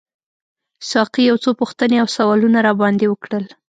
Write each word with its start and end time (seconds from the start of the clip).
ساقي 0.91 1.21
یو 1.29 1.37
څو 1.43 1.49
پوښتنې 1.61 1.97
او 2.01 2.07
سوالونه 2.15 2.59
راباندي 2.67 3.07
وکړل. 3.09 3.45